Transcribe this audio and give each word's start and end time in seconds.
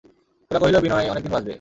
গোরা 0.51 0.59
কহিল, 0.61 0.77
বিনয়, 0.79 1.07
অনেক 1.09 1.23
দিন 1.23 1.31
বাঁচবে। 1.33 1.49